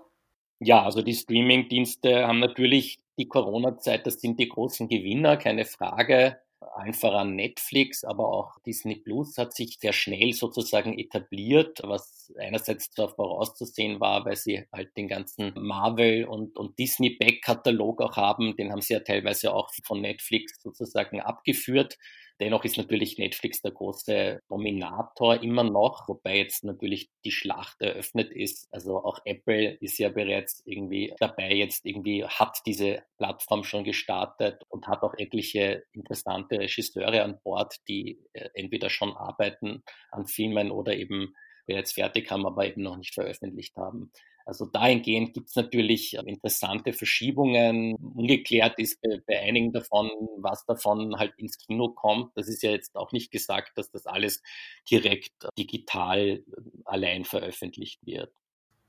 Ja, 0.58 0.82
also 0.82 1.02
die 1.02 1.14
Streaming-Dienste 1.14 2.26
haben 2.26 2.40
natürlich 2.40 3.00
die 3.18 3.28
Corona-Zeit, 3.28 4.06
das 4.06 4.20
sind 4.20 4.40
die 4.40 4.48
großen 4.48 4.88
Gewinner, 4.88 5.36
keine 5.36 5.66
Frage 5.66 6.38
allen 6.74 6.94
voran 6.94 7.34
Netflix, 7.34 8.04
aber 8.04 8.28
auch 8.28 8.58
Disney 8.66 8.96
Plus 8.96 9.36
hat 9.38 9.54
sich 9.54 9.78
sehr 9.80 9.92
schnell 9.92 10.32
sozusagen 10.32 10.98
etabliert, 10.98 11.80
was 11.82 12.32
einerseits 12.38 12.90
zwar 12.90 13.08
vorauszusehen 13.08 14.00
war, 14.00 14.24
weil 14.24 14.36
sie 14.36 14.66
halt 14.72 14.96
den 14.96 15.08
ganzen 15.08 15.52
Marvel 15.56 16.24
und, 16.24 16.56
und 16.56 16.78
Disney 16.78 17.10
Back-Katalog 17.10 18.00
auch 18.00 18.16
haben, 18.16 18.56
den 18.56 18.72
haben 18.72 18.80
sie 18.80 18.94
ja 18.94 19.00
teilweise 19.00 19.52
auch 19.54 19.70
von 19.84 20.00
Netflix 20.00 20.60
sozusagen 20.62 21.20
abgeführt. 21.20 21.98
Dennoch 22.40 22.64
ist 22.64 22.76
natürlich 22.76 23.18
Netflix 23.18 23.62
der 23.62 23.72
große 23.72 24.40
Dominator 24.48 25.42
immer 25.42 25.64
noch, 25.64 26.08
wobei 26.08 26.38
jetzt 26.38 26.64
natürlich 26.64 27.10
die 27.24 27.30
Schlacht 27.30 27.80
eröffnet 27.80 28.30
ist. 28.32 28.68
Also 28.72 28.98
auch 28.98 29.20
Apple 29.24 29.72
ist 29.80 29.98
ja 29.98 30.08
bereits 30.08 30.62
irgendwie 30.64 31.14
dabei, 31.18 31.52
jetzt 31.52 31.84
irgendwie 31.86 32.24
hat 32.24 32.58
diese 32.66 33.02
Plattform 33.18 33.64
schon 33.64 33.84
gestartet 33.84 34.62
und 34.68 34.88
hat 34.88 35.02
auch 35.02 35.14
etliche 35.16 35.84
interessante 35.92 36.58
Regisseure 36.58 37.22
an 37.22 37.38
Bord, 37.42 37.76
die 37.88 38.18
äh, 38.32 38.48
entweder 38.54 38.90
schon 38.90 39.16
arbeiten 39.16 39.82
an 40.10 40.26
Filmen 40.26 40.70
oder 40.70 40.96
eben 40.96 41.34
bereits 41.66 41.92
fertig 41.92 42.30
haben, 42.30 42.46
aber 42.46 42.66
eben 42.66 42.82
noch 42.82 42.96
nicht 42.96 43.14
veröffentlicht 43.14 43.76
haben. 43.76 44.10
Also 44.44 44.66
dahingehend 44.66 45.34
gibt 45.34 45.48
es 45.48 45.56
natürlich 45.56 46.14
ähm, 46.14 46.26
interessante 46.26 46.92
Verschiebungen. 46.92 47.94
Ungeklärt 47.96 48.78
ist 48.78 49.00
bei, 49.00 49.20
bei, 49.26 49.40
einigen 49.40 49.72
davon, 49.72 50.10
was 50.38 50.64
davon 50.66 51.16
halt 51.18 51.34
ins 51.36 51.58
Kino 51.58 51.90
kommt. 51.90 52.36
Das 52.36 52.48
ist 52.48 52.62
ja 52.62 52.70
jetzt 52.70 52.96
auch 52.96 53.12
nicht 53.12 53.30
gesagt, 53.30 53.76
dass 53.76 53.90
das 53.90 54.06
alles 54.06 54.42
direkt 54.90 55.32
digital 55.58 56.18
äh, 56.18 56.42
allein 56.84 57.24
veröffentlicht 57.24 58.04
wird. 58.04 58.32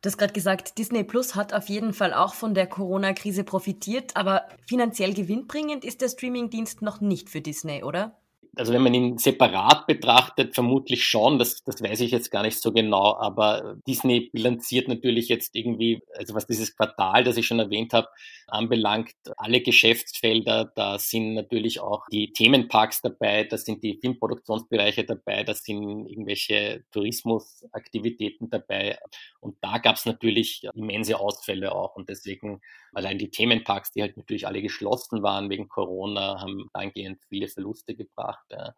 Du 0.02 0.08
hast 0.08 0.18
gerade 0.18 0.34
gesagt, 0.34 0.78
Disney 0.78 1.06
Plus 1.06 1.34
hat 1.36 1.54
auf 1.54 1.70
jeden 1.70 1.94
Fall 1.94 2.14
auch 2.14 2.34
von 2.34 2.54
der 2.54 2.68
Corona-Krise 2.68 3.46
profitiert, 3.46 4.18
aber 4.18 4.50
finanziell 4.68 5.14
gewinnbringend 5.14 5.86
ist 5.86 6.02
der 6.02 6.10
Streamingdienst 6.10 6.82
noch 6.82 7.00
nicht 7.00 7.30
für 7.30 7.40
Disney, 7.40 7.84
oder? 7.84 8.20
Also 8.56 8.72
wenn 8.72 8.84
man 8.84 8.94
ihn 8.94 9.18
separat 9.18 9.88
betrachtet, 9.88 10.54
vermutlich 10.54 11.06
schon, 11.06 11.40
das, 11.40 11.64
das 11.64 11.82
weiß 11.82 12.02
ich 12.02 12.12
jetzt 12.12 12.30
gar 12.30 12.44
nicht 12.44 12.60
so 12.60 12.72
genau, 12.72 13.16
aber 13.16 13.76
Disney 13.88 14.30
bilanziert 14.32 14.88
natürlich 14.88 15.28
jetzt 15.28 15.56
irgendwie, 15.56 16.04
also 16.16 16.36
was 16.36 16.46
dieses 16.46 16.76
Quartal, 16.76 17.24
das 17.24 17.38
ich 17.38 17.48
schon 17.48 17.60
erwähnt 17.60 17.94
habe, 17.94 18.08
anbelangt, 18.48 19.14
alle 19.38 19.62
Geschäftsfelder, 19.62 20.72
da 20.76 21.00
sind 21.00 21.34
natürlich 21.34 21.80
auch 21.80 22.06
die 22.12 22.32
Themenparks 22.32 23.02
dabei, 23.02 23.46
da 23.46 23.58
sind 23.58 23.84
die 23.84 23.98
Filmproduktionsbereiche 24.00 25.04
dabei, 25.04 25.44
da 25.44 25.56
sind 25.56 26.08
irgendwelche 26.08 26.84
Tourismusaktivitäten 26.92 28.50
dabei 28.52 29.00
und 29.40 29.58
da 29.62 29.80
gab 29.80 29.96
es 29.96 30.06
natürlich 30.06 30.68
immense 30.76 31.20
Ausfälle 31.20 31.74
auch 31.74 31.96
und 31.96 32.10
deswegen 32.10 32.62
allein 32.94 33.18
die 33.18 33.32
Themenparks, 33.32 33.92
die 33.92 34.02
halt 34.02 34.18
natürlich 34.18 34.48
alle 34.48 34.62
geschlossen 34.62 35.24
waren 35.24 35.50
wegen 35.50 35.68
Corona, 35.68 36.40
haben 36.40 36.70
dahingehend 36.74 37.20
viele 37.30 37.48
Verluste 37.48 37.96
gebracht. 37.96 38.43
Ja. 38.52 38.74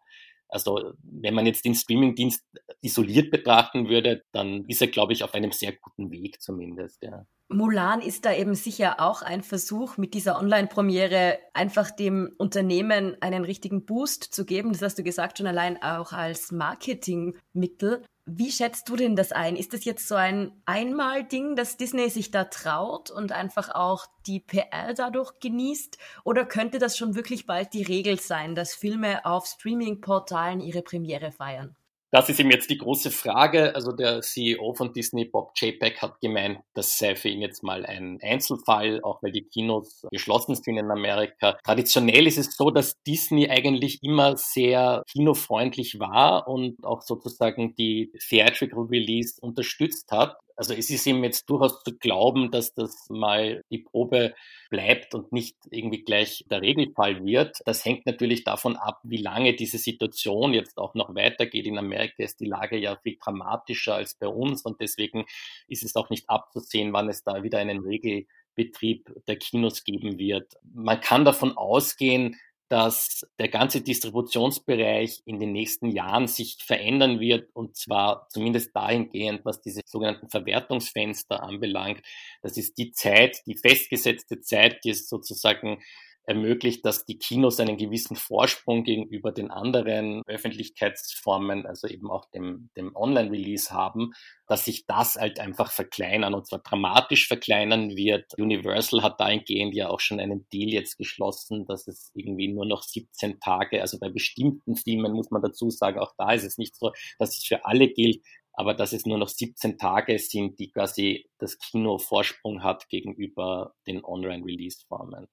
Also 0.48 0.92
wenn 1.02 1.34
man 1.34 1.46
jetzt 1.46 1.64
den 1.64 1.74
Streamingdienst 1.74 2.44
isoliert 2.80 3.30
betrachten 3.30 3.88
würde, 3.88 4.24
dann 4.32 4.64
ist 4.66 4.80
er, 4.80 4.88
glaube 4.88 5.12
ich, 5.12 5.24
auf 5.24 5.34
einem 5.34 5.52
sehr 5.52 5.72
guten 5.72 6.10
Weg 6.10 6.40
zumindest. 6.40 7.02
Ja. 7.02 7.26
Mulan 7.48 8.00
ist 8.00 8.24
da 8.24 8.34
eben 8.34 8.56
sicher 8.56 9.00
auch 9.00 9.22
ein 9.22 9.42
Versuch, 9.42 9.98
mit 9.98 10.14
dieser 10.14 10.38
Online-Premiere 10.38 11.38
einfach 11.54 11.92
dem 11.92 12.34
Unternehmen 12.38 13.16
einen 13.20 13.44
richtigen 13.44 13.86
Boost 13.86 14.24
zu 14.24 14.44
geben. 14.44 14.72
Das 14.72 14.82
hast 14.82 14.98
du 14.98 15.04
gesagt, 15.04 15.38
schon 15.38 15.46
allein 15.46 15.80
auch 15.80 16.12
als 16.12 16.50
Marketingmittel. 16.50 18.04
Wie 18.24 18.50
schätzt 18.50 18.88
du 18.88 18.96
denn 18.96 19.14
das 19.14 19.30
ein? 19.30 19.54
Ist 19.54 19.72
das 19.72 19.84
jetzt 19.84 20.08
so 20.08 20.16
ein 20.16 20.60
Einmal-Ding, 20.64 21.54
dass 21.54 21.76
Disney 21.76 22.10
sich 22.10 22.32
da 22.32 22.44
traut 22.44 23.12
und 23.12 23.30
einfach 23.30 23.72
auch 23.72 24.06
die 24.26 24.40
PR 24.40 24.92
dadurch 24.94 25.38
genießt? 25.38 25.98
Oder 26.24 26.44
könnte 26.44 26.80
das 26.80 26.98
schon 26.98 27.14
wirklich 27.14 27.46
bald 27.46 27.72
die 27.74 27.84
Regel 27.84 28.18
sein, 28.18 28.56
dass 28.56 28.74
Filme 28.74 29.24
auf 29.24 29.46
Streaming-Portalen 29.46 30.60
ihre 30.60 30.82
Premiere 30.82 31.30
feiern? 31.30 31.76
Das 32.12 32.28
ist 32.28 32.38
ihm 32.38 32.50
jetzt 32.50 32.70
die 32.70 32.78
große 32.78 33.10
Frage. 33.10 33.74
Also 33.74 33.92
der 33.92 34.20
CEO 34.20 34.74
von 34.74 34.92
Disney, 34.92 35.24
Bob 35.24 35.54
Chapek, 35.58 36.00
hat 36.00 36.20
gemeint, 36.20 36.60
das 36.72 36.96
sei 36.98 37.16
für 37.16 37.28
ihn 37.28 37.40
jetzt 37.40 37.62
mal 37.62 37.84
ein 37.84 38.18
Einzelfall, 38.22 39.00
auch 39.02 39.22
weil 39.22 39.32
die 39.32 39.42
Kinos 39.42 40.06
geschlossen 40.10 40.54
sind 40.54 40.78
in 40.78 40.90
Amerika. 40.90 41.58
Traditionell 41.64 42.26
ist 42.26 42.38
es 42.38 42.56
so, 42.56 42.70
dass 42.70 43.02
Disney 43.02 43.50
eigentlich 43.50 43.98
immer 44.02 44.36
sehr 44.36 45.02
kinofreundlich 45.10 45.98
war 45.98 46.46
und 46.46 46.84
auch 46.84 47.02
sozusagen 47.02 47.74
die 47.74 48.12
Theatrical 48.28 48.84
Release 48.84 49.40
unterstützt 49.40 50.12
hat 50.12 50.36
also 50.56 50.72
es 50.72 50.90
ist 50.90 51.06
ihm 51.06 51.22
jetzt 51.22 51.48
durchaus 51.50 51.82
zu 51.82 51.96
glauben, 51.96 52.50
dass 52.50 52.72
das 52.72 53.08
mal 53.10 53.62
die 53.70 53.78
Probe 53.78 54.34
bleibt 54.70 55.14
und 55.14 55.30
nicht 55.32 55.56
irgendwie 55.70 56.02
gleich 56.02 56.44
der 56.50 56.62
Regelfall 56.62 57.24
wird. 57.24 57.58
Das 57.66 57.84
hängt 57.84 58.06
natürlich 58.06 58.42
davon 58.44 58.76
ab, 58.76 59.00
wie 59.04 59.18
lange 59.18 59.54
diese 59.54 59.78
Situation 59.78 60.54
jetzt 60.54 60.78
auch 60.78 60.94
noch 60.94 61.14
weitergeht. 61.14 61.66
In 61.66 61.78
Amerika 61.78 62.22
ist 62.22 62.40
die 62.40 62.46
Lage 62.46 62.78
ja 62.78 62.96
viel 62.96 63.16
dramatischer 63.22 63.94
als 63.96 64.14
bei 64.14 64.28
uns 64.28 64.62
und 64.62 64.80
deswegen 64.80 65.26
ist 65.68 65.84
es 65.84 65.94
auch 65.94 66.10
nicht 66.10 66.28
abzusehen, 66.28 66.92
wann 66.92 67.08
es 67.08 67.22
da 67.22 67.42
wieder 67.42 67.58
einen 67.58 67.80
Regelbetrieb 67.80 69.12
der 69.28 69.36
Kinos 69.36 69.84
geben 69.84 70.18
wird. 70.18 70.54
Man 70.62 71.00
kann 71.00 71.24
davon 71.24 71.56
ausgehen, 71.56 72.36
dass 72.68 73.26
der 73.38 73.48
ganze 73.48 73.80
Distributionsbereich 73.80 75.22
in 75.24 75.38
den 75.38 75.52
nächsten 75.52 75.90
Jahren 75.90 76.26
sich 76.26 76.58
verändern 76.64 77.20
wird 77.20 77.48
und 77.54 77.76
zwar 77.76 78.28
zumindest 78.30 78.74
dahingehend, 78.74 79.44
was 79.44 79.60
diese 79.60 79.80
sogenannten 79.86 80.28
Verwertungsfenster 80.28 81.42
anbelangt. 81.42 82.02
Das 82.42 82.56
ist 82.56 82.76
die 82.78 82.92
Zeit, 82.92 83.42
die 83.46 83.56
festgesetzte 83.56 84.40
Zeit, 84.40 84.84
die 84.84 84.90
es 84.90 85.08
sozusagen 85.08 85.78
ermöglicht, 86.26 86.84
dass 86.84 87.04
die 87.04 87.18
Kinos 87.18 87.60
einen 87.60 87.76
gewissen 87.76 88.16
Vorsprung 88.16 88.82
gegenüber 88.82 89.32
den 89.32 89.50
anderen 89.50 90.22
Öffentlichkeitsformen, 90.26 91.66
also 91.66 91.86
eben 91.86 92.10
auch 92.10 92.28
dem, 92.30 92.70
dem 92.76 92.94
Online-Release 92.96 93.72
haben, 93.72 94.12
dass 94.48 94.64
sich 94.64 94.86
das 94.86 95.14
halt 95.14 95.38
einfach 95.38 95.70
verkleinern 95.70 96.34
und 96.34 96.46
zwar 96.46 96.58
dramatisch 96.58 97.28
verkleinern 97.28 97.96
wird. 97.96 98.34
Universal 98.38 99.02
hat 99.02 99.20
dahingehend 99.20 99.74
ja 99.74 99.88
auch 99.88 100.00
schon 100.00 100.20
einen 100.20 100.48
Deal 100.52 100.70
jetzt 100.70 100.98
geschlossen, 100.98 101.64
dass 101.66 101.86
es 101.86 102.10
irgendwie 102.14 102.48
nur 102.48 102.66
noch 102.66 102.82
17 102.82 103.38
Tage, 103.38 103.80
also 103.80 103.98
bei 103.98 104.08
bestimmten 104.08 104.76
Filmen 104.76 105.12
muss 105.12 105.30
man 105.30 105.42
dazu 105.42 105.70
sagen, 105.70 106.00
auch 106.00 106.12
da 106.18 106.32
ist 106.32 106.44
es 106.44 106.58
nicht 106.58 106.76
so, 106.76 106.92
dass 107.18 107.36
es 107.36 107.44
für 107.44 107.64
alle 107.64 107.88
gilt, 107.88 108.24
aber 108.52 108.74
dass 108.74 108.92
es 108.92 109.06
nur 109.06 109.18
noch 109.18 109.28
17 109.28 109.78
Tage 109.78 110.18
sind, 110.18 110.58
die 110.58 110.70
quasi 110.70 111.28
das 111.38 111.58
Kino 111.58 111.98
Vorsprung 111.98 112.62
hat 112.64 112.88
gegenüber 112.88 113.74
den 113.86 114.02
Online-Release-Formen. 114.04 115.28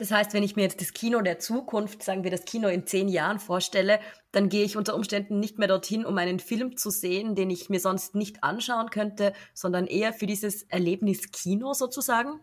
Das 0.00 0.10
heißt, 0.10 0.32
wenn 0.32 0.42
ich 0.42 0.56
mir 0.56 0.62
jetzt 0.62 0.80
das 0.80 0.94
Kino 0.94 1.20
der 1.20 1.40
Zukunft, 1.40 2.02
sagen 2.02 2.24
wir 2.24 2.30
das 2.30 2.46
Kino 2.46 2.68
in 2.68 2.86
zehn 2.86 3.06
Jahren 3.06 3.38
vorstelle, 3.38 4.00
dann 4.32 4.48
gehe 4.48 4.64
ich 4.64 4.78
unter 4.78 4.94
Umständen 4.94 5.40
nicht 5.40 5.58
mehr 5.58 5.68
dorthin, 5.68 6.06
um 6.06 6.16
einen 6.16 6.40
Film 6.40 6.78
zu 6.78 6.88
sehen, 6.88 7.34
den 7.34 7.50
ich 7.50 7.68
mir 7.68 7.80
sonst 7.80 8.14
nicht 8.14 8.42
anschauen 8.42 8.88
könnte, 8.88 9.34
sondern 9.52 9.86
eher 9.86 10.14
für 10.14 10.24
dieses 10.24 10.62
Erlebnis 10.62 11.30
Kino 11.32 11.74
sozusagen? 11.74 12.40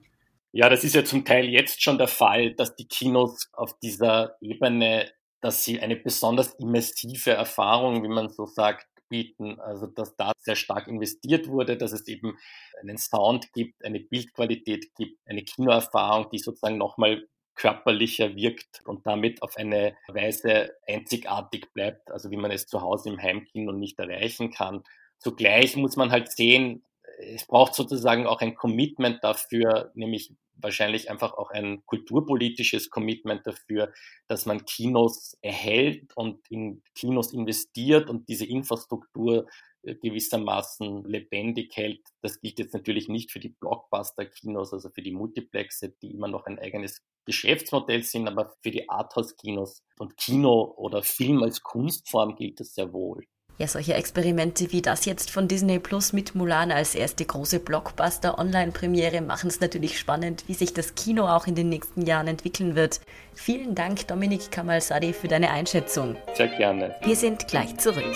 Ja, 0.51 0.69
das 0.69 0.83
ist 0.83 0.93
ja 0.93 1.03
zum 1.03 1.25
Teil 1.25 1.45
jetzt 1.45 1.81
schon 1.81 1.97
der 1.97 2.07
Fall, 2.07 2.53
dass 2.53 2.75
die 2.75 2.87
Kinos 2.87 3.49
auf 3.53 3.79
dieser 3.79 4.37
Ebene, 4.39 5.11
dass 5.41 5.63
sie 5.63 5.79
eine 5.79 5.95
besonders 5.95 6.53
immersive 6.59 7.31
Erfahrung, 7.31 8.03
wie 8.03 8.07
man 8.07 8.29
so 8.29 8.45
sagt, 8.45 8.85
bieten. 9.09 9.59
Also 9.59 9.87
dass 9.87 10.15
da 10.15 10.31
sehr 10.37 10.55
stark 10.55 10.87
investiert 10.87 11.47
wurde, 11.47 11.75
dass 11.75 11.91
es 11.91 12.07
eben 12.07 12.37
einen 12.79 12.99
Sound 12.99 13.51
gibt, 13.53 13.83
eine 13.83 13.99
Bildqualität 13.99 14.93
gibt, 14.95 15.17
eine 15.25 15.43
Kinoerfahrung, 15.43 16.29
die 16.29 16.37
sozusagen 16.37 16.77
nochmal 16.77 17.27
körperlicher 17.57 18.35
wirkt 18.35 18.81
und 18.85 19.05
damit 19.05 19.41
auf 19.41 19.57
eine 19.57 19.97
Weise 20.07 20.71
einzigartig 20.87 21.73
bleibt, 21.73 22.11
also 22.11 22.31
wie 22.31 22.37
man 22.37 22.51
es 22.51 22.67
zu 22.67 22.81
Hause 22.81 23.09
im 23.09 23.21
Heimkino 23.21 23.73
nicht 23.73 23.99
erreichen 23.99 24.51
kann. 24.51 24.83
Zugleich 25.19 25.75
muss 25.75 25.95
man 25.95 26.11
halt 26.11 26.31
sehen, 26.31 26.83
es 27.19 27.45
braucht 27.45 27.73
sozusagen 27.73 28.27
auch 28.27 28.41
ein 28.41 28.55
Commitment 28.55 29.23
dafür, 29.23 29.91
nämlich 29.95 30.33
wahrscheinlich 30.55 31.09
einfach 31.09 31.33
auch 31.33 31.49
ein 31.51 31.83
kulturpolitisches 31.85 32.89
Commitment 32.89 33.45
dafür, 33.45 33.91
dass 34.27 34.45
man 34.45 34.65
Kinos 34.65 35.37
erhält 35.41 36.15
und 36.15 36.39
in 36.49 36.81
Kinos 36.95 37.33
investiert 37.33 38.09
und 38.09 38.29
diese 38.29 38.45
Infrastruktur 38.45 39.47
gewissermaßen 39.95 41.03
lebendig 41.05 41.75
hält. 41.75 42.01
Das 42.21 42.39
gilt 42.39 42.59
jetzt 42.59 42.73
natürlich 42.73 43.07
nicht 43.07 43.31
für 43.31 43.39
die 43.39 43.55
Blockbuster-Kinos, 43.59 44.73
also 44.73 44.89
für 44.89 45.01
die 45.01 45.13
Multiplexe, 45.13 45.89
die 46.01 46.11
immer 46.11 46.27
noch 46.27 46.45
ein 46.45 46.59
eigenes 46.59 47.01
Geschäftsmodell 47.25 48.03
sind, 48.03 48.27
aber 48.27 48.53
für 48.61 48.71
die 48.71 48.89
Arthouse-Kinos 48.89 49.83
und 49.99 50.17
Kino 50.17 50.73
oder 50.77 51.03
Film 51.03 51.43
als 51.43 51.61
Kunstform 51.61 52.35
gilt 52.35 52.59
das 52.59 52.73
sehr 52.73 52.93
wohl. 52.93 53.25
Ja, 53.59 53.67
solche 53.67 53.95
Experimente 53.95 54.71
wie 54.71 54.83
das 54.83 55.05
jetzt 55.05 55.31
von 55.31 55.47
Disney 55.47 55.79
Plus 55.79 56.13
mit 56.13 56.35
Mulan 56.35 56.71
als 56.71 56.93
erste 56.93 57.25
große 57.25 57.59
Blockbuster-Online-Premiere 57.59 59.21
machen 59.21 59.49
es 59.49 59.59
natürlich 59.59 59.97
spannend, 59.97 60.43
wie 60.47 60.53
sich 60.53 60.73
das 60.73 60.93
Kino 60.93 61.27
auch 61.27 61.47
in 61.47 61.55
den 61.55 61.69
nächsten 61.69 62.05
Jahren 62.05 62.27
entwickeln 62.27 62.75
wird. 62.75 63.01
Vielen 63.33 63.73
Dank, 63.73 64.07
Dominik 64.07 64.51
Kamalsadi, 64.51 65.11
für 65.11 65.27
deine 65.27 65.49
Einschätzung. 65.49 66.17
Sehr 66.35 66.49
gerne. 66.49 66.95
Wir 67.03 67.15
sind 67.15 67.47
gleich 67.47 67.75
zurück. 67.77 68.15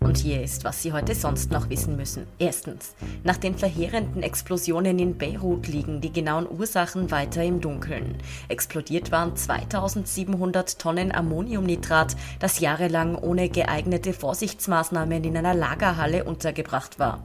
Und 0.00 0.18
hier 0.18 0.42
ist, 0.42 0.64
was 0.64 0.82
Sie 0.82 0.92
heute 0.92 1.14
sonst 1.14 1.50
noch 1.50 1.70
wissen 1.70 1.96
müssen. 1.96 2.26
Erstens. 2.38 2.94
Nach 3.24 3.38
den 3.38 3.56
verheerenden 3.56 4.22
Explosionen 4.22 4.98
in 4.98 5.16
Beirut 5.16 5.68
liegen 5.68 6.00
die 6.00 6.12
genauen 6.12 6.46
Ursachen 6.48 7.10
weiter 7.10 7.42
im 7.42 7.60
Dunkeln. 7.60 8.18
Explodiert 8.48 9.10
waren 9.10 9.34
2700 9.34 10.78
Tonnen 10.78 11.12
Ammoniumnitrat, 11.12 12.14
das 12.38 12.60
jahrelang 12.60 13.16
ohne 13.16 13.48
geeignete 13.48 14.12
Vorsichtsmaßnahmen 14.12 15.24
in 15.24 15.36
einer 15.36 15.54
Lagerhalle 15.54 16.24
untergebracht 16.24 16.98
war. 16.98 17.24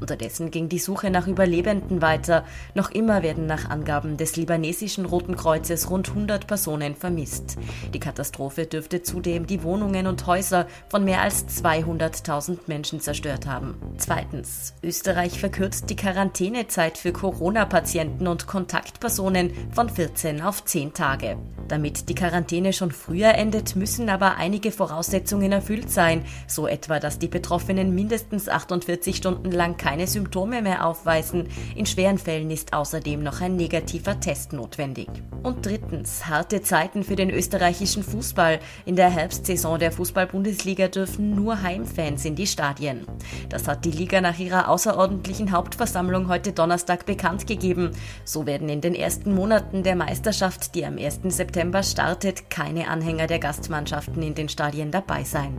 Unterdessen 0.00 0.50
ging 0.50 0.68
die 0.68 0.78
Suche 0.78 1.10
nach 1.10 1.26
Überlebenden 1.26 2.02
weiter. 2.02 2.44
Noch 2.74 2.90
immer 2.90 3.22
werden 3.22 3.46
nach 3.46 3.70
Angaben 3.70 4.16
des 4.16 4.36
libanesischen 4.36 5.06
Roten 5.06 5.36
Kreuzes 5.36 5.90
rund 5.90 6.08
100 6.08 6.46
Personen 6.46 6.96
vermisst. 6.96 7.56
Die 7.94 8.00
Katastrophe 8.00 8.66
dürfte 8.66 9.02
zudem 9.02 9.46
die 9.46 9.62
Wohnungen 9.62 10.06
und 10.06 10.26
Häuser 10.26 10.66
von 10.88 11.04
mehr 11.04 11.20
als 11.22 11.46
200.000 11.62 12.58
Menschen 12.66 13.00
zerstört 13.00 13.46
haben. 13.46 13.76
Zweitens. 13.98 14.74
Österreich 14.82 15.38
verkürzt 15.38 15.90
die 15.90 15.96
Quarantänezeit 15.96 16.98
für 16.98 17.12
Corona-Patienten 17.12 18.26
und 18.26 18.46
Kontaktpersonen 18.46 19.52
von 19.72 19.88
14 19.88 20.42
auf 20.42 20.64
10 20.64 20.94
Tage. 20.94 21.38
Damit 21.68 22.08
die 22.08 22.14
Quarantäne 22.14 22.72
schon 22.72 22.90
früher 22.90 23.34
endet, 23.34 23.76
müssen 23.76 24.08
aber 24.08 24.36
einige 24.36 24.72
Voraussetzungen 24.72 25.52
erfüllt 25.52 25.90
sein, 25.90 26.24
so 26.46 26.66
etwa, 26.66 26.98
dass 26.98 27.18
die 27.18 27.28
Betroffenen 27.28 27.94
mindestens 27.94 28.48
48 28.48 29.16
Stunden 29.16 29.51
lang 29.52 29.76
keine 29.76 30.06
Symptome 30.06 30.62
mehr 30.62 30.86
aufweisen. 30.86 31.48
In 31.76 31.86
schweren 31.86 32.18
Fällen 32.18 32.50
ist 32.50 32.72
außerdem 32.72 33.22
noch 33.22 33.40
ein 33.40 33.56
negativer 33.56 34.18
Test 34.18 34.52
notwendig. 34.52 35.08
Und 35.42 35.66
drittens, 35.66 36.26
harte 36.26 36.62
Zeiten 36.62 37.02
für 37.02 37.16
den 37.16 37.30
österreichischen 37.30 38.02
Fußball. 38.02 38.60
In 38.84 38.96
der 38.96 39.10
Herbstsaison 39.10 39.78
der 39.78 39.92
Fußball-Bundesliga 39.92 40.88
dürfen 40.88 41.34
nur 41.34 41.62
Heimfans 41.62 42.24
in 42.24 42.36
die 42.36 42.46
Stadien. 42.46 43.06
Das 43.48 43.66
hat 43.66 43.84
die 43.84 43.90
Liga 43.90 44.20
nach 44.20 44.38
ihrer 44.38 44.68
außerordentlichen 44.68 45.52
Hauptversammlung 45.52 46.28
heute 46.28 46.52
Donnerstag 46.52 47.06
bekannt 47.06 47.46
gegeben. 47.46 47.90
So 48.24 48.46
werden 48.46 48.68
in 48.68 48.80
den 48.80 48.94
ersten 48.94 49.34
Monaten 49.34 49.82
der 49.82 49.96
Meisterschaft, 49.96 50.74
die 50.74 50.84
am 50.84 50.98
1. 50.98 51.20
September 51.24 51.82
startet, 51.82 52.50
keine 52.50 52.88
Anhänger 52.88 53.26
der 53.26 53.38
Gastmannschaften 53.38 54.22
in 54.22 54.34
den 54.34 54.48
Stadien 54.48 54.90
dabei 54.90 55.24
sein. 55.24 55.58